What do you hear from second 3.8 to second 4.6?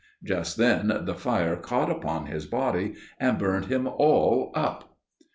all